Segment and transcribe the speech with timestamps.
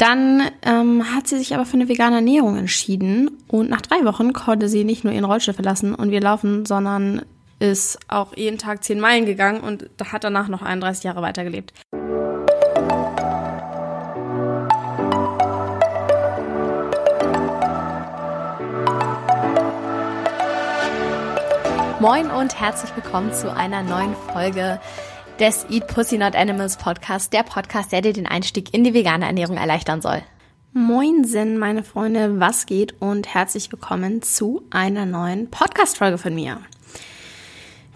[0.00, 4.32] Dann ähm, hat sie sich aber für eine vegane Ernährung entschieden und nach drei Wochen
[4.32, 7.20] konnte sie nicht nur ihren Rollstuhl verlassen und wir laufen, sondern
[7.58, 11.74] ist auch jeden Tag zehn Meilen gegangen und hat danach noch 31 Jahre weitergelebt.
[22.00, 24.80] Moin und herzlich willkommen zu einer neuen Folge
[25.40, 29.24] des Eat Pussy Not Animals Podcast, der Podcast, der dir den Einstieg in die vegane
[29.24, 30.20] Ernährung erleichtern soll.
[30.74, 36.60] Moinsen, meine Freunde, was geht und herzlich willkommen zu einer neuen Podcast-Folge von mir.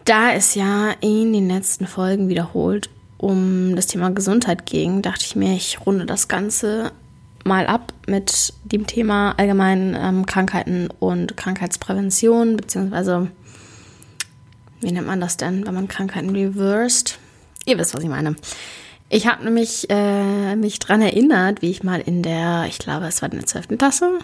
[0.06, 2.88] Da es ja in den letzten Folgen wiederholt
[3.18, 6.92] um das Thema Gesundheit ging, dachte ich mir, ich runde das Ganze
[7.44, 13.30] mal ab mit dem Thema allgemein ähm, Krankheiten und Krankheitsprävention, beziehungsweise
[14.80, 17.18] wie nennt man das denn, wenn man Krankheiten reversed?
[17.66, 18.36] Ihr wisst, was ich meine.
[19.08, 23.22] Ich habe nämlich äh, mich dran erinnert, wie ich mal in der, ich glaube, es
[23.22, 23.78] war in der 12.
[23.78, 24.18] Klasse,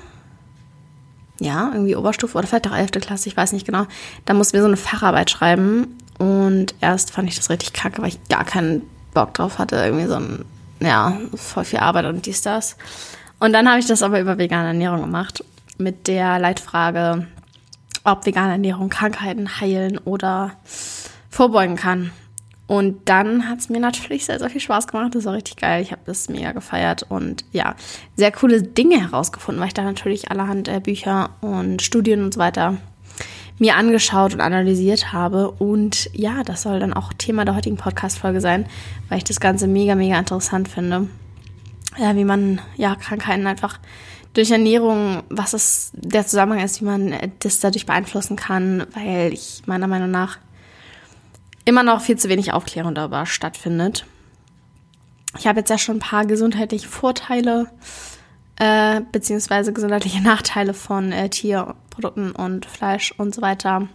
[1.40, 2.92] ja, irgendwie Oberstufe oder vielleicht auch 11.
[2.92, 3.86] Klasse, ich weiß nicht genau.
[4.26, 8.08] Da mussten wir so eine Facharbeit schreiben und erst fand ich das richtig kacke, weil
[8.08, 8.82] ich gar keinen
[9.14, 10.44] Bock drauf hatte, irgendwie so ein,
[10.80, 12.76] ja, voll viel Arbeit und dies, das.
[13.38, 15.42] Und dann habe ich das aber über vegane Ernährung gemacht
[15.78, 17.26] mit der Leitfrage,
[18.04, 20.52] ob vegane Ernährung Krankheiten heilen oder
[21.30, 22.12] vorbeugen kann.
[22.70, 25.16] Und dann hat es mir natürlich sehr, sehr viel Spaß gemacht.
[25.16, 25.82] Das war richtig geil.
[25.82, 27.74] Ich habe das mega gefeiert und ja,
[28.14, 32.38] sehr coole Dinge herausgefunden, weil ich da natürlich allerhand äh, Bücher und Studien und so
[32.38, 32.76] weiter
[33.58, 35.50] mir angeschaut und analysiert habe.
[35.50, 38.66] Und ja, das soll dann auch Thema der heutigen Podcast-Folge sein,
[39.08, 41.08] weil ich das Ganze mega, mega interessant finde.
[41.98, 43.80] Ja, wie man ja Krankheiten einfach
[44.32, 49.62] durch Ernährung, was es der Zusammenhang ist, wie man das dadurch beeinflussen kann, weil ich
[49.66, 50.38] meiner Meinung nach
[51.64, 54.06] immer noch viel zu wenig Aufklärung darüber stattfindet.
[55.38, 57.70] Ich habe jetzt ja schon ein paar gesundheitliche Vorteile
[58.56, 63.88] äh, beziehungsweise gesundheitliche Nachteile von äh, Tierprodukten und Fleisch und so weiter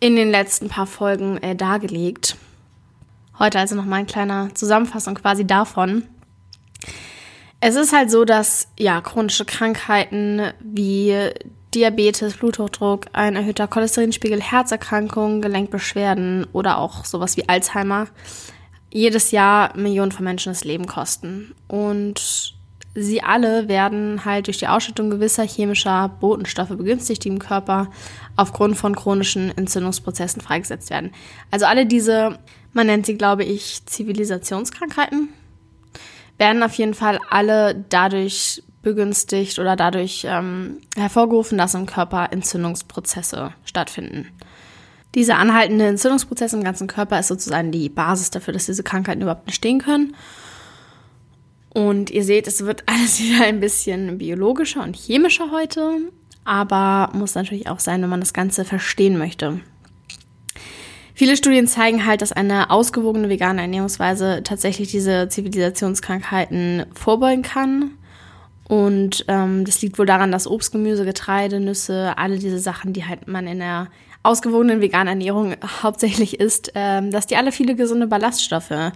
[0.00, 2.36] in den letzten paar Folgen äh, dargelegt.
[3.38, 6.04] Heute also noch mal eine kleine Zusammenfassung quasi davon.
[7.60, 11.30] Es ist halt so, dass ja chronische Krankheiten wie
[11.74, 18.06] Diabetes, Bluthochdruck, ein erhöhter Cholesterinspiegel, Herzerkrankungen, Gelenkbeschwerden oder auch sowas wie Alzheimer
[18.90, 21.54] jedes Jahr Millionen von Menschen das Leben kosten.
[21.66, 22.54] Und
[22.94, 27.90] sie alle werden halt durch die Ausschüttung gewisser chemischer Botenstoffe begünstigt, die im Körper
[28.36, 31.10] aufgrund von chronischen Entzündungsprozessen freigesetzt werden.
[31.50, 32.38] Also alle diese,
[32.72, 35.28] man nennt sie, glaube ich, Zivilisationskrankheiten,
[36.38, 43.52] werden auf jeden Fall alle dadurch begünstigt oder dadurch ähm, hervorgerufen, dass im Körper Entzündungsprozesse
[43.64, 44.28] stattfinden.
[45.14, 49.46] Diese anhaltende Entzündungsprozesse im ganzen Körper ist sozusagen die Basis dafür, dass diese Krankheiten überhaupt
[49.46, 50.14] entstehen können.
[51.72, 55.98] Und ihr seht, es wird alles wieder ein bisschen biologischer und chemischer heute,
[56.44, 59.60] aber muss natürlich auch sein, wenn man das Ganze verstehen möchte.
[61.16, 67.92] Viele Studien zeigen halt, dass eine ausgewogene vegane Ernährungsweise tatsächlich diese Zivilisationskrankheiten vorbeugen kann
[68.68, 73.04] und ähm, das liegt wohl daran, dass Obst, Gemüse, Getreide, Nüsse, alle diese Sachen, die
[73.04, 73.88] halt man in der
[74.22, 78.92] ausgewogenen veganen Ernährung hauptsächlich isst, ähm, dass die alle viele gesunde Ballaststoffe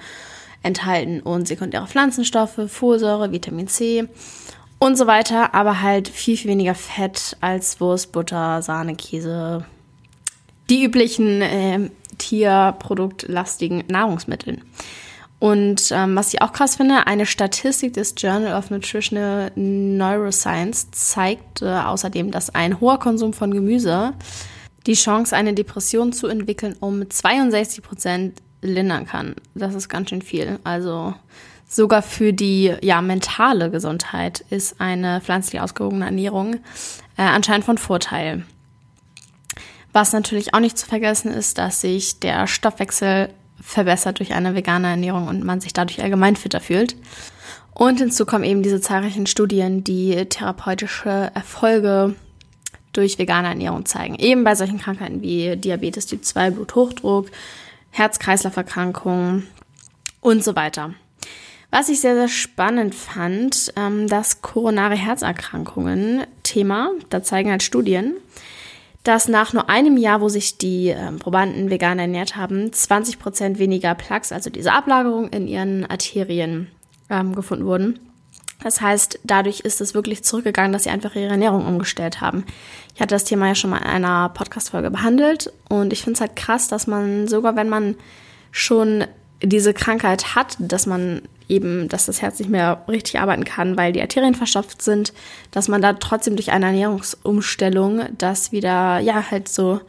[0.63, 4.09] enthalten und sekundäre Pflanzenstoffe, Folsäure, Vitamin C
[4.79, 9.65] und so weiter, aber halt viel, viel weniger Fett als Wurst, Butter, Sahne, Käse,
[10.71, 14.63] die üblichen äh, tierproduktlastigen Nahrungsmitteln.
[15.39, 21.63] Und ähm, was ich auch krass finde, eine Statistik des Journal of Nutritional Neuroscience zeigt
[21.63, 24.15] äh, außerdem, dass ein hoher Konsum von Gemüse
[24.87, 29.37] die Chance, eine Depression zu entwickeln, um 62 Prozent lindern kann.
[29.55, 30.59] Das ist ganz schön viel.
[30.65, 31.15] Also
[31.69, 36.55] sogar für die ja, mentale Gesundheit ist eine pflanzlich ausgewogene Ernährung
[37.17, 38.45] äh, anscheinend von Vorteil.
[39.93, 43.31] Was natürlich auch nicht zu vergessen ist, dass sich der Stoffwechsel
[43.61, 46.97] verbessert durch eine vegane Ernährung und man sich dadurch allgemein fitter fühlt.
[47.75, 52.15] Und hinzu kommen eben diese zahlreichen Studien, die therapeutische Erfolge
[52.93, 54.17] durch vegane Ernährung zeigen.
[54.17, 57.31] Eben bei solchen Krankheiten wie Diabetes Typ 2, Bluthochdruck,
[57.91, 59.47] Herz-Kreislauf-Erkrankungen
[60.21, 60.95] und so weiter.
[61.71, 66.91] Was ich sehr, sehr spannend fand, ähm, das koronare Herzerkrankungen Thema.
[67.11, 68.15] Da zeigen halt Studien,
[69.09, 73.59] dass nach nur einem Jahr, wo sich die ähm, Probanden vegan ernährt haben, 20 Prozent
[73.59, 76.71] weniger Plaques, also diese Ablagerung in ihren Arterien
[77.09, 78.01] ähm, gefunden wurden.
[78.63, 82.45] Das heißt, dadurch ist es wirklich zurückgegangen, dass sie einfach ihre Ernährung umgestellt haben.
[82.95, 86.21] Ich hatte das Thema ja schon mal in einer Podcast-Folge behandelt und ich finde es
[86.21, 87.95] halt krass, dass man sogar, wenn man
[88.51, 89.07] schon
[89.43, 93.93] diese Krankheit hat, dass man eben, dass das Herz nicht mehr richtig arbeiten kann, weil
[93.93, 95.13] die Arterien verstopft sind,
[95.51, 99.81] dass man da trotzdem durch eine Ernährungsumstellung das wieder, ja, halt so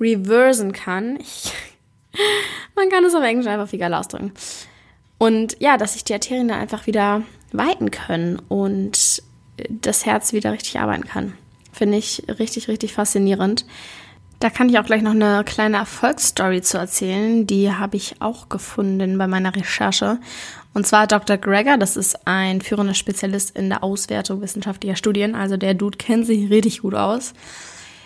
[0.00, 1.18] reversen kann.
[1.20, 1.52] Ich,
[2.74, 4.32] man kann es auf Englisch einfach viel geil ausdrücken.
[5.18, 7.22] Und ja, dass sich die Arterien dann einfach wieder
[7.52, 9.22] weiten können und
[9.68, 11.34] das Herz wieder richtig arbeiten kann.
[11.72, 13.64] Finde ich richtig, richtig faszinierend.
[14.42, 17.46] Da kann ich auch gleich noch eine kleine Erfolgsstory zu erzählen.
[17.46, 20.18] Die habe ich auch gefunden bei meiner Recherche.
[20.74, 21.36] Und zwar Dr.
[21.36, 25.36] Greger, das ist ein führender Spezialist in der Auswertung wissenschaftlicher Studien.
[25.36, 27.34] Also der Dude kennt sich richtig gut aus.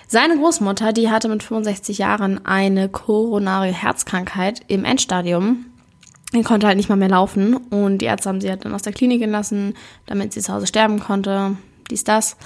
[0.09, 5.65] Seine Großmutter, die hatte mit 65 Jahren eine koronare Herzkrankheit im Endstadium.
[6.35, 8.83] Er konnte halt nicht mal mehr laufen und die Ärzte haben sie halt dann aus
[8.83, 9.73] der Klinik gelassen,
[10.05, 11.57] damit sie zu Hause sterben konnte.
[11.91, 12.37] Dies, das.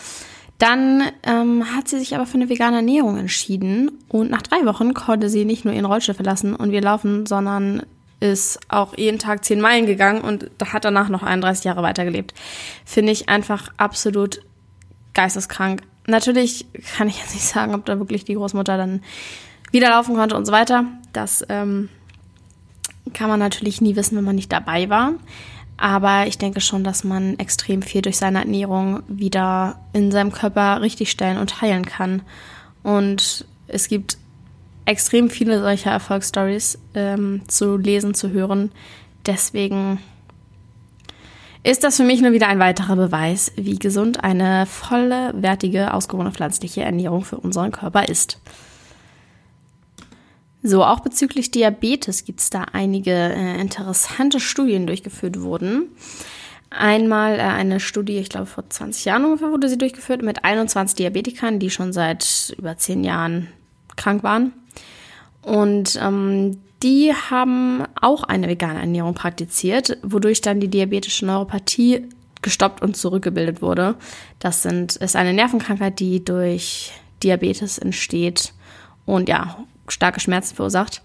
[0.61, 4.93] Dann ähm, hat sie sich aber für eine vegane Ernährung entschieden und nach drei Wochen
[4.93, 7.83] konnte sie nicht nur ihren Rollstuhl verlassen und wir laufen, sondern
[8.21, 12.35] ist auch jeden Tag zehn Meilen gegangen und hat danach noch 31 Jahre weitergelebt.
[12.85, 14.43] Finde ich einfach absolut
[15.15, 15.81] geisteskrank.
[16.07, 19.03] Natürlich kann ich jetzt nicht sagen, ob da wirklich die Großmutter dann
[19.73, 20.85] wieder laufen konnte und so weiter.
[21.15, 21.89] Das ähm,
[23.15, 25.15] kann man natürlich nie wissen, wenn man nicht dabei war.
[25.81, 30.83] Aber ich denke schon, dass man extrem viel durch seine Ernährung wieder in seinem Körper
[30.83, 32.21] richtigstellen und heilen kann.
[32.83, 34.19] Und es gibt
[34.85, 38.73] extrem viele solcher Erfolgsstories ähm, zu lesen, zu hören.
[39.25, 40.01] Deswegen
[41.63, 46.33] ist das für mich nur wieder ein weiterer Beweis, wie gesund eine volle, wertige, ausgewogene
[46.33, 48.39] pflanzliche Ernährung für unseren Körper ist.
[50.63, 55.89] So, auch bezüglich Diabetes gibt es da einige äh, interessante Studien durchgeführt wurden.
[56.69, 60.97] Einmal äh, eine Studie, ich glaube vor 20 Jahren ungefähr wurde sie durchgeführt, mit 21
[60.97, 63.49] Diabetikern, die schon seit über 10 Jahren
[63.97, 64.53] krank waren.
[65.43, 72.07] Und ähm, die haben auch eine vegane Ernährung praktiziert, wodurch dann die diabetische Neuropathie
[72.43, 73.97] gestoppt und zurückgebildet wurde.
[74.39, 76.93] Das sind, ist eine Nervenkrankheit, die durch
[77.23, 78.55] Diabetes entsteht
[79.05, 81.03] und ja, starke Schmerzen verursacht.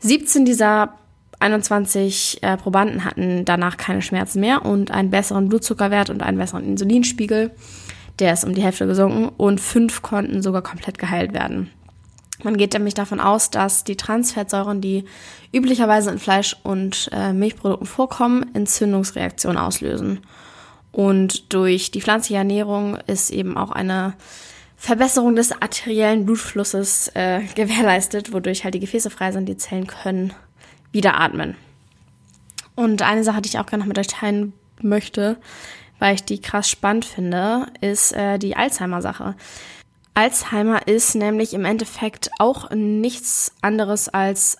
[0.00, 0.94] 17 dieser
[1.40, 6.64] 21 äh, Probanden hatten danach keine Schmerzen mehr und einen besseren Blutzuckerwert und einen besseren
[6.64, 7.50] Insulinspiegel.
[8.18, 11.70] Der ist um die Hälfte gesunken und fünf konnten sogar komplett geheilt werden.
[12.42, 15.04] Man geht nämlich davon aus, dass die Transfettsäuren, die
[15.52, 20.20] üblicherweise in Fleisch und äh, Milchprodukten vorkommen, Entzündungsreaktionen auslösen.
[20.92, 24.14] Und durch die pflanzliche Ernährung ist eben auch eine
[24.82, 30.32] Verbesserung des arteriellen Blutflusses äh, gewährleistet, wodurch halt die Gefäße frei sind, die Zellen können
[30.90, 31.54] wieder atmen.
[32.76, 35.36] Und eine Sache, die ich auch gerne noch mit euch teilen möchte,
[35.98, 39.36] weil ich die krass spannend finde, ist äh, die Alzheimer-Sache.
[40.14, 44.56] Alzheimer ist nämlich im Endeffekt auch nichts anderes als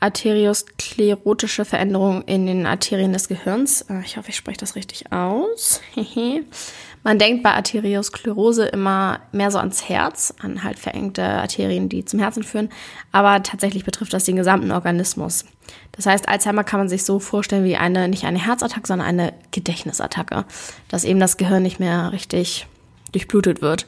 [0.00, 3.82] arteriosklerotische Veränderungen in den Arterien des Gehirns.
[3.82, 5.80] Äh, ich hoffe, ich spreche das richtig aus.
[7.02, 12.20] Man denkt bei Arteriosklerose immer mehr so ans Herz, an halt verengte Arterien, die zum
[12.20, 12.68] Herzen führen.
[13.10, 15.46] Aber tatsächlich betrifft das den gesamten Organismus.
[15.92, 19.32] Das heißt, Alzheimer kann man sich so vorstellen wie eine, nicht eine Herzattacke, sondern eine
[19.50, 20.44] Gedächtnisattacke.
[20.88, 22.66] Dass eben das Gehirn nicht mehr richtig
[23.12, 23.86] durchblutet wird.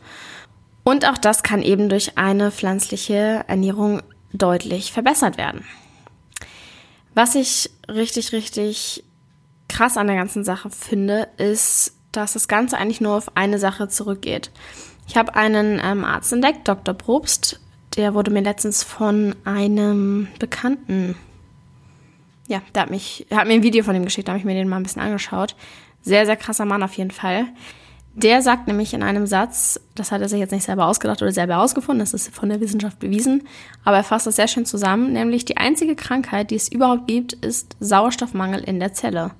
[0.84, 5.64] Und auch das kann eben durch eine pflanzliche Ernährung deutlich verbessert werden.
[7.14, 9.04] Was ich richtig, richtig
[9.68, 13.88] krass an der ganzen Sache finde, ist, dass das Ganze eigentlich nur auf eine Sache
[13.88, 14.50] zurückgeht.
[15.08, 16.94] Ich habe einen ähm, Arzt entdeckt, Dr.
[16.94, 17.60] Probst,
[17.96, 21.16] der wurde mir letztens von einem Bekannten,
[22.48, 24.44] ja, der hat mich, der hat mir ein Video von ihm geschickt, da habe ich
[24.44, 25.54] mir den mal ein bisschen angeschaut.
[26.02, 27.46] Sehr, sehr krasser Mann auf jeden Fall.
[28.14, 31.32] Der sagt nämlich in einem Satz, das hat er sich jetzt nicht selber ausgedacht oder
[31.32, 33.44] selber ausgefunden, das ist von der Wissenschaft bewiesen,
[33.84, 37.32] aber er fasst das sehr schön zusammen, nämlich die einzige Krankheit, die es überhaupt gibt,
[37.32, 39.30] ist Sauerstoffmangel in der Zelle.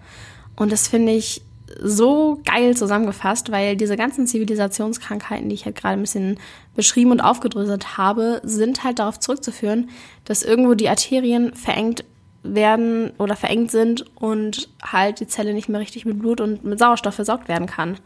[0.57, 1.43] Und das finde ich
[1.81, 6.39] so geil zusammengefasst, weil diese ganzen Zivilisationskrankheiten, die ich halt gerade ein bisschen
[6.75, 9.91] beschrieben und aufgedröselt habe, sind halt darauf zurückzuführen,
[10.25, 12.05] dass irgendwo die Arterien verengt
[12.43, 16.79] werden oder verengt sind und halt die Zelle nicht mehr richtig mit Blut und mit
[16.79, 17.99] Sauerstoff versorgt werden kann.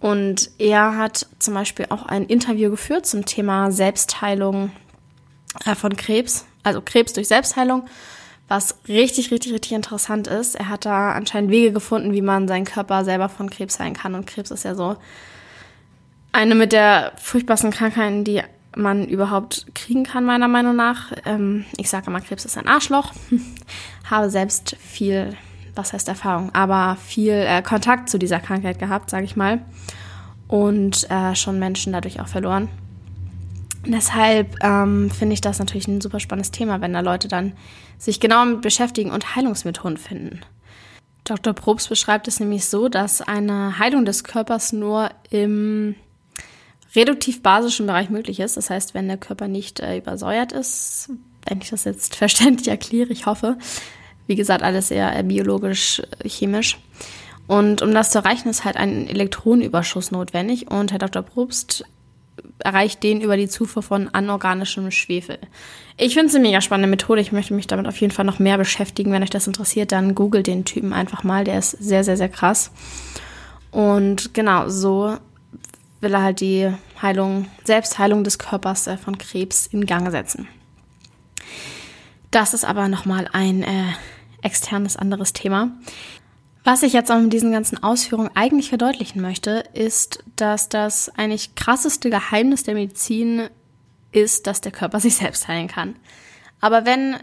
[0.00, 4.70] Und er hat zum Beispiel auch ein Interview geführt zum Thema Selbstheilung
[5.64, 7.88] äh, von Krebs, also Krebs durch Selbstheilung
[8.48, 10.54] was richtig, richtig, richtig interessant ist.
[10.54, 14.14] Er hat da anscheinend Wege gefunden, wie man seinen Körper selber von Krebs heilen kann.
[14.14, 14.96] Und Krebs ist ja so
[16.32, 18.42] eine mit der furchtbarsten Krankheiten, die
[18.74, 21.12] man überhaupt kriegen kann, meiner Meinung nach.
[21.26, 23.12] Ähm, ich sage immer, Krebs ist ein Arschloch.
[24.10, 25.36] Habe selbst viel,
[25.78, 29.60] was heißt Erfahrung, aber viel äh, Kontakt zu dieser Krankheit gehabt, sage ich mal.
[30.48, 32.68] Und äh, schon Menschen dadurch auch verloren.
[33.86, 37.52] Deshalb ähm, finde ich das natürlich ein super spannendes Thema, wenn da Leute dann
[37.96, 40.40] sich genau mit beschäftigen und Heilungsmethoden finden.
[41.24, 41.52] Dr.
[41.52, 45.94] Probst beschreibt es nämlich so, dass eine Heilung des Körpers nur im
[46.94, 48.56] reduktiv-basischen Bereich möglich ist.
[48.56, 51.10] Das heißt, wenn der Körper nicht äh, übersäuert ist,
[51.46, 53.58] wenn ich das jetzt verständlich erkläre, ich hoffe.
[54.28, 56.78] Wie gesagt, alles eher äh, biologisch, äh, chemisch.
[57.48, 60.70] Und um das zu erreichen, ist halt ein Elektronenüberschuss notwendig.
[60.70, 61.22] Und Herr Dr.
[61.22, 61.84] Probst
[62.58, 65.38] erreicht den über die Zufuhr von anorganischem Schwefel.
[65.96, 67.22] Ich finde es eine mega spannende Methode.
[67.22, 69.12] Ich möchte mich damit auf jeden Fall noch mehr beschäftigen.
[69.12, 71.44] Wenn euch das interessiert, dann googelt den Typen einfach mal.
[71.44, 72.70] Der ist sehr, sehr, sehr krass.
[73.70, 75.16] Und genau, so
[76.00, 76.70] will er halt die
[77.00, 80.48] Heilung, Selbstheilung des Körpers äh, von Krebs in Gang setzen.
[82.30, 83.84] Das ist aber nochmal ein äh,
[84.42, 85.72] externes anderes Thema.
[86.64, 91.54] Was ich jetzt auch mit diesen ganzen Ausführungen eigentlich verdeutlichen möchte, ist, dass das eigentlich
[91.54, 93.48] krasseste Geheimnis der Medizin
[94.12, 95.96] ist, dass der Körper sich selbst heilen kann.
[96.60, 97.16] Aber wenn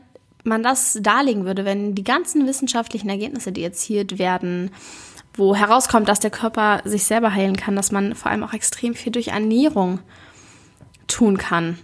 [0.44, 4.72] man das darlegen würde, wenn die ganzen wissenschaftlichen Ergebnisse, die erzielt werden,
[5.34, 8.94] wo herauskommt, dass der Körper sich selber heilen kann, dass man vor allem auch extrem
[8.94, 10.00] viel durch Ernährung
[11.08, 11.78] tun kann,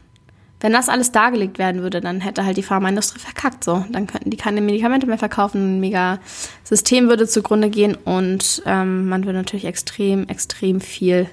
[0.62, 3.84] wenn das alles dargelegt werden würde, dann hätte halt die Pharmaindustrie verkackt so.
[3.90, 6.20] Dann könnten die keine Medikamente mehr verkaufen, ein mega
[6.64, 11.28] System würde zugrunde gehen und ähm, man würde natürlich extrem, extrem viel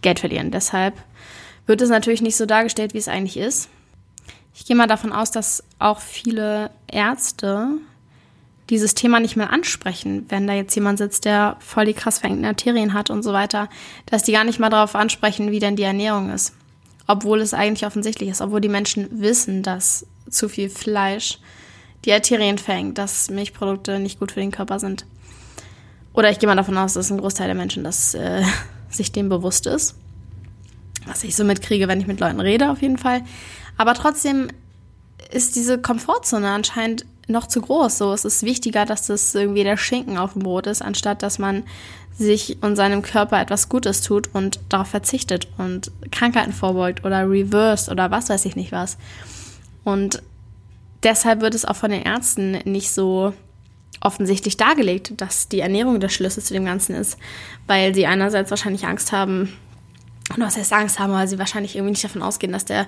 [0.00, 0.52] Geld verlieren.
[0.52, 0.94] Deshalb
[1.66, 3.68] wird es natürlich nicht so dargestellt, wie es eigentlich ist.
[4.54, 7.68] Ich gehe mal davon aus, dass auch viele Ärzte
[8.70, 12.44] dieses Thema nicht mehr ansprechen, wenn da jetzt jemand sitzt, der voll die krass verengten
[12.44, 13.68] Arterien hat und so weiter,
[14.06, 16.57] dass die gar nicht mal darauf ansprechen, wie denn die Ernährung ist
[17.08, 21.40] obwohl es eigentlich offensichtlich ist, obwohl die Menschen wissen, dass zu viel Fleisch
[22.04, 25.04] die Arterien verengt, dass Milchprodukte nicht gut für den Körper sind.
[26.12, 28.42] Oder ich gehe mal davon aus, dass ein Großteil der Menschen das, äh,
[28.90, 29.96] sich dem bewusst ist.
[31.06, 33.22] Was ich so mitkriege, wenn ich mit Leuten rede, auf jeden Fall.
[33.78, 34.48] Aber trotzdem
[35.32, 37.98] ist diese Komfortzone anscheinend noch zu groß.
[37.98, 41.38] So, es ist wichtiger, dass das irgendwie der Schinken auf dem Brot ist, anstatt dass
[41.38, 41.64] man
[42.16, 47.90] sich und seinem Körper etwas Gutes tut und darauf verzichtet und Krankheiten vorbeugt oder reversed
[47.90, 48.98] oder was weiß ich nicht was.
[49.84, 50.22] Und
[51.04, 53.34] deshalb wird es auch von den Ärzten nicht so
[54.00, 57.18] offensichtlich dargelegt, dass die Ernährung der Schlüssel zu dem Ganzen ist,
[57.66, 59.52] weil sie einerseits wahrscheinlich Angst haben,
[60.34, 62.86] und was heißt Angst haben, weil sie wahrscheinlich irgendwie nicht davon ausgehen, dass der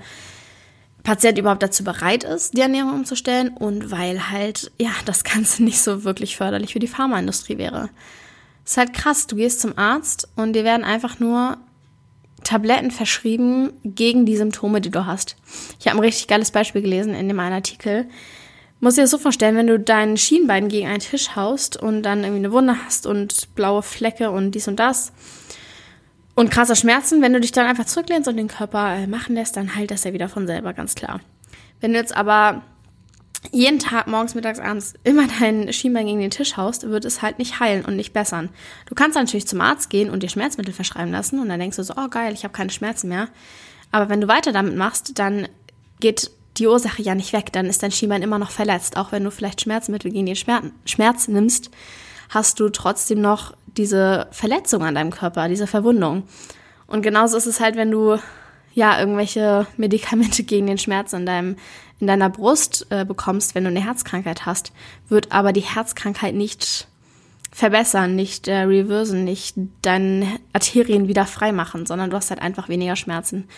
[1.03, 5.81] Patient überhaupt dazu bereit ist, die Ernährung umzustellen und weil halt, ja, das Ganze nicht
[5.81, 7.91] so wirklich förderlich für die Pharmaindustrie wäre.
[8.65, 11.59] Ist halt krass, du gehst zum Arzt und dir werden einfach nur
[12.45, 15.37] Tabletten verschrieben gegen die Symptome, die du hast.
[15.79, 18.07] Ich habe ein richtig geiles Beispiel gelesen in dem einen Artikel.
[18.81, 22.21] Muss dir das so vorstellen, wenn du dein Schienbein gegen einen Tisch haust und dann
[22.21, 25.13] irgendwie eine Wunde hast und blaue Flecke und dies und das
[26.35, 29.57] und krasse Schmerzen, wenn du dich dann einfach zurücklehnst und den Körper äh, machen lässt,
[29.57, 31.21] dann heilt das ja wieder von selber, ganz klar.
[31.81, 32.63] Wenn du jetzt aber
[33.53, 37.39] jeden Tag morgens, mittags, abends immer dein Schienbein gegen den Tisch haust, wird es halt
[37.39, 38.51] nicht heilen und nicht bessern.
[38.87, 41.85] Du kannst natürlich zum Arzt gehen und dir Schmerzmittel verschreiben lassen und dann denkst du
[41.85, 43.29] so, oh geil, ich habe keine Schmerzen mehr.
[43.93, 45.49] Aber wenn du weiter damit machst, dann
[46.01, 47.53] geht die Ursache ja nicht weg.
[47.53, 48.97] Dann ist dein Schienbein immer noch verletzt.
[48.97, 51.71] Auch wenn du vielleicht Schmerzmittel gegen den Schmerz nimmst,
[52.29, 56.25] hast du trotzdem noch diese Verletzung an deinem Körper, diese Verwundung.
[56.87, 58.17] Und genauso ist es halt, wenn du
[58.75, 61.57] ja irgendwelche Medikamente gegen den Schmerz in deinem
[62.01, 64.73] in deiner Brust äh, bekommst, wenn du eine Herzkrankheit hast,
[65.11, 66.89] wird aber die Herzkrankheit nicht
[67.53, 72.71] verbessern, nicht äh, reversen, nicht deine Arterien wieder frei machen, sondern du hast halt einfach
[72.71, 73.49] weniger Schmerzen.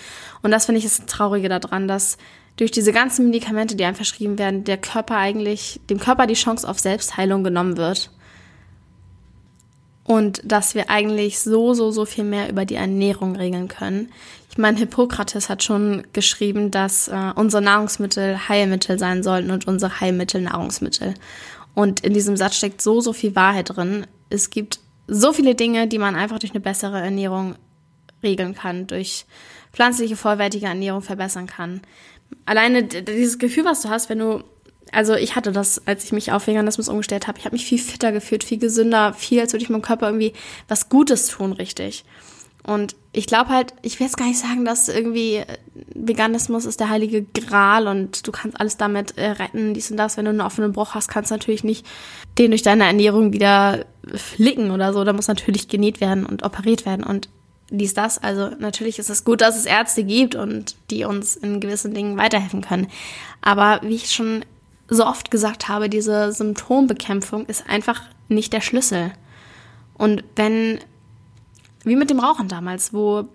[0.42, 2.19] Und das finde ich ist das Traurige daran, dass
[2.57, 6.69] durch diese ganzen Medikamente, die einem verschrieben werden, der Körper eigentlich, dem Körper die Chance
[6.69, 8.11] auf Selbstheilung genommen wird
[10.04, 14.11] und dass wir eigentlich so, so, so viel mehr über die Ernährung regeln können.
[14.50, 20.00] Ich meine, Hippokrates hat schon geschrieben, dass äh, unsere Nahrungsmittel Heilmittel sein sollten und unsere
[20.00, 21.14] Heilmittel Nahrungsmittel.
[21.75, 24.06] Und in diesem Satz steckt so, so viel Wahrheit drin.
[24.28, 27.54] Es gibt so viele Dinge, die man einfach durch eine bessere Ernährung
[28.23, 29.25] regeln kann, durch
[29.73, 31.80] pflanzliche, vollwertige Ernährung verbessern kann.
[32.44, 34.42] Alleine dieses Gefühl, was du hast, wenn du
[34.92, 37.38] also ich hatte das, als ich mich auf Veganismus umgestellt habe.
[37.38, 40.34] Ich habe mich viel fitter gefühlt, viel gesünder, viel, als würde ich meinem Körper irgendwie
[40.68, 42.04] was Gutes tun, richtig.
[42.64, 45.46] Und ich glaube halt, ich will jetzt gar nicht sagen, dass irgendwie äh,
[45.94, 50.16] Veganismus ist der heilige Gral und du kannst alles damit äh, retten, dies und das.
[50.16, 51.84] Wenn du einen offenen Bruch hast, kannst du natürlich nicht
[52.38, 53.84] den durch deine Ernährung wieder
[54.14, 55.02] flicken oder so.
[55.02, 57.28] Da muss natürlich genäht werden und operiert werden und
[57.70, 58.22] dies, das.
[58.22, 62.18] Also natürlich ist es gut, dass es Ärzte gibt und die uns in gewissen Dingen
[62.18, 62.88] weiterhelfen können.
[63.40, 64.44] Aber wie ich schon
[64.94, 69.12] so oft gesagt habe, diese Symptombekämpfung ist einfach nicht der Schlüssel.
[69.94, 70.78] Und wenn,
[71.84, 73.28] wie mit dem Rauchen damals, wo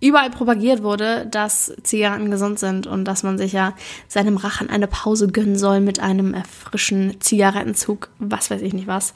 [0.00, 3.74] überall propagiert wurde, dass Zigaretten gesund sind und dass man sich ja
[4.06, 9.12] seinem Rachen eine Pause gönnen soll mit einem frischen Zigarettenzug, was weiß ich nicht was.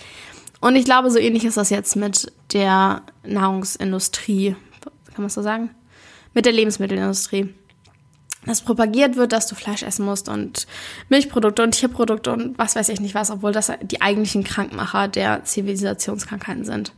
[0.61, 4.57] Und ich glaube, so ähnlich ist das jetzt mit der Nahrungsindustrie,
[5.15, 5.71] kann man so sagen?
[6.35, 7.55] Mit der Lebensmittelindustrie.
[8.45, 10.67] Dass propagiert wird, dass du Fleisch essen musst und
[11.09, 15.45] Milchprodukte und Tierprodukte und was weiß ich nicht was, obwohl das die eigentlichen Krankmacher der
[15.45, 16.93] Zivilisationskrankheiten sind.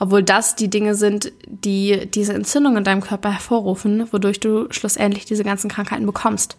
[0.00, 5.24] Obwohl das die Dinge sind, die diese Entzündung in deinem Körper hervorrufen, wodurch du schlussendlich
[5.24, 6.56] diese ganzen Krankheiten bekommst.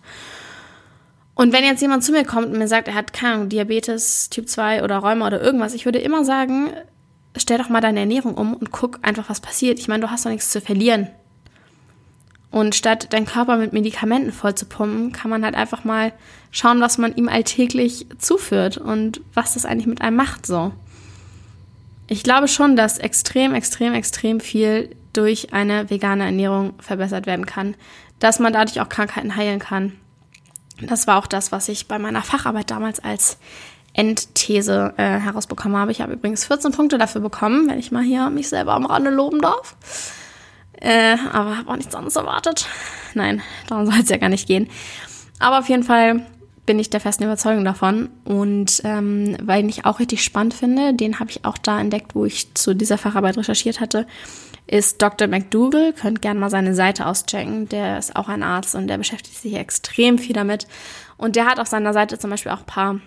[1.35, 4.29] Und wenn jetzt jemand zu mir kommt und mir sagt, er hat keine Ahnung, Diabetes,
[4.29, 6.71] Typ 2 oder Rheuma oder irgendwas, ich würde immer sagen,
[7.37, 9.79] stell doch mal deine Ernährung um und guck einfach, was passiert.
[9.79, 11.07] Ich meine, du hast doch nichts zu verlieren.
[12.51, 16.13] Und statt deinen Körper mit Medikamenten voll zu pumpen, kann man halt einfach mal
[16.51, 20.73] schauen, was man ihm alltäglich zuführt und was das eigentlich mit einem macht so.
[22.07, 27.75] Ich glaube schon, dass extrem, extrem, extrem viel durch eine vegane Ernährung verbessert werden kann,
[28.17, 29.93] dass man dadurch auch Krankheiten heilen kann
[30.81, 33.37] das war auch das, was ich bei meiner Facharbeit damals als
[33.93, 35.91] Endthese äh, herausbekommen habe.
[35.91, 39.09] Ich habe übrigens 14 Punkte dafür bekommen, wenn ich mal hier mich selber am Rande
[39.09, 39.75] loben darf.
[40.81, 42.67] Äh, aber habe auch nichts anderes erwartet.
[43.13, 44.69] Nein, darum soll es ja gar nicht gehen.
[45.39, 46.25] Aber auf jeden Fall
[46.65, 48.09] bin ich der festen Überzeugung davon.
[48.25, 52.25] Und ähm, weil ich auch richtig spannend finde, den habe ich auch da entdeckt, wo
[52.25, 54.05] ich zu dieser Facharbeit recherchiert hatte,
[54.67, 55.27] ist Dr.
[55.27, 55.93] McDougall.
[55.93, 57.67] Könnt gerne mal seine Seite auschecken.
[57.69, 60.67] Der ist auch ein Arzt und der beschäftigt sich extrem viel damit.
[61.17, 62.99] Und der hat auf seiner Seite zum Beispiel auch ein paar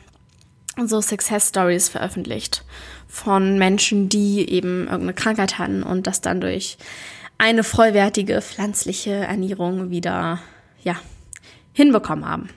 [0.84, 2.64] so Success Stories veröffentlicht
[3.06, 6.78] von Menschen, die eben irgendeine Krankheit hatten und das dann durch
[7.42, 10.38] eine vollwertige pflanzliche Ernährung wieder,
[10.84, 10.94] ja,
[11.72, 12.48] hinbekommen haben.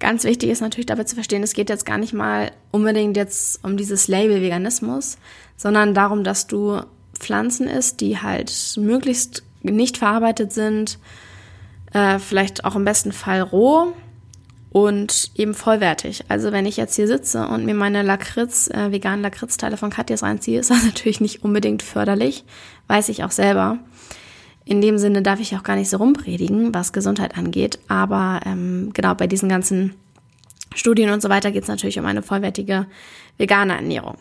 [0.00, 3.62] Ganz wichtig ist natürlich dabei zu verstehen, es geht jetzt gar nicht mal unbedingt jetzt
[3.62, 5.16] um dieses Label Veganismus,
[5.56, 6.80] sondern darum, dass du
[7.20, 10.98] Pflanzen isst, die halt möglichst nicht verarbeitet sind,
[11.92, 13.92] äh, vielleicht auch im besten Fall roh
[14.70, 16.24] und eben vollwertig.
[16.28, 20.22] Also wenn ich jetzt hier sitze und mir meine Lakritz, äh, veganen Lakritzteile von Katjes
[20.22, 22.44] reinziehe, ist das natürlich nicht unbedingt förderlich,
[22.86, 23.78] weiß ich auch selber.
[24.64, 27.80] In dem Sinne darf ich auch gar nicht so rumpredigen, was Gesundheit angeht.
[27.88, 29.94] Aber ähm, genau bei diesen ganzen
[30.74, 32.86] Studien und so weiter geht es natürlich um eine vollwertige
[33.36, 34.18] vegane Ernährung.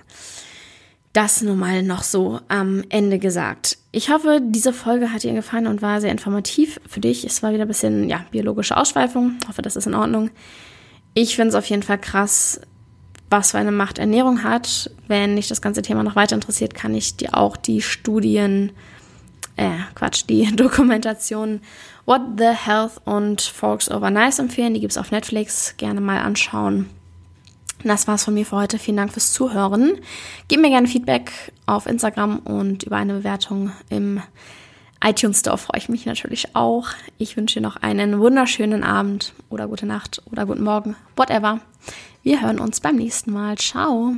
[1.14, 3.78] Das nun mal noch so am Ende gesagt.
[3.92, 7.26] Ich hoffe, diese Folge hat dir gefallen und war sehr informativ für dich.
[7.26, 9.38] Es war wieder ein bisschen, ja, biologische Ausschweifung.
[9.42, 10.30] Ich hoffe, das ist in Ordnung.
[11.16, 12.62] Ich finde es auf jeden Fall krass,
[13.32, 14.92] was für eine Macht Ernährung hat.
[15.08, 18.72] Wenn dich das ganze Thema noch weiter interessiert, kann ich dir auch die Studien,
[19.56, 21.62] äh, Quatsch, die Dokumentation
[22.06, 24.76] What the Health und Forks Over Nice empfehlen.
[24.76, 25.74] Die gibt es auf Netflix.
[25.78, 26.88] Gerne mal anschauen.
[27.84, 28.78] Das war's von mir für heute.
[28.78, 29.94] Vielen Dank fürs Zuhören.
[30.48, 31.32] Gib mir gerne Feedback
[31.66, 34.22] auf Instagram und über eine Bewertung im
[35.04, 36.90] iTunes Store freue ich mich natürlich auch.
[37.18, 41.62] Ich wünsche dir noch einen wunderschönen Abend oder gute Nacht oder guten Morgen, whatever.
[42.22, 43.58] Wir hören uns beim nächsten Mal.
[43.58, 44.14] Ciao.